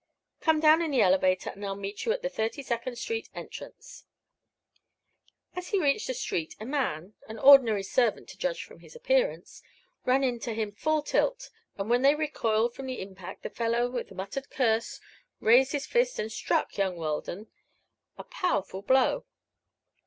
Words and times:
Come 0.39 0.59
down 0.59 0.81
in 0.81 0.89
the 0.89 1.03
elevator 1.03 1.51
and 1.51 1.63
I'll 1.63 1.75
meet 1.75 2.05
you 2.05 2.11
at 2.11 2.23
the 2.23 2.27
Thirty 2.27 2.63
second 2.63 2.95
street 2.97 3.29
entrance." 3.35 4.05
As 5.55 5.67
he 5.67 5.79
reached 5.79 6.07
the 6.07 6.15
street 6.15 6.55
a 6.59 6.65
man 6.65 7.13
an 7.27 7.37
ordinary 7.37 7.83
servant, 7.83 8.27
to 8.29 8.37
judge 8.39 8.63
from 8.63 8.79
his 8.79 8.95
appearance 8.95 9.61
ran 10.03 10.23
into 10.23 10.53
him 10.53 10.71
full 10.71 11.03
tilt, 11.03 11.51
and 11.77 11.87
when 11.87 12.01
they 12.01 12.15
recoiled 12.15 12.73
from 12.73 12.87
the 12.87 12.99
impact 12.99 13.43
the 13.43 13.51
fellow 13.51 13.91
with 13.91 14.09
a 14.09 14.15
muttered 14.15 14.49
curse 14.49 14.99
raised 15.39 15.71
his 15.71 15.85
fist 15.85 16.17
and 16.17 16.31
struck 16.31 16.79
young 16.79 16.95
Weldon 16.95 17.45
a 18.17 18.23
powerful 18.23 18.81
blow. 18.81 19.25